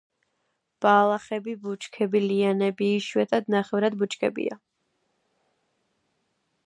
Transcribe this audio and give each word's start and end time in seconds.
ბალახები 0.85 1.53
ბუჩქები, 1.65 2.21
ლიანები, 2.31 2.87
იშვიათად 3.01 3.53
ნახევრად 3.57 4.01
ბუჩქებია. 4.01 4.59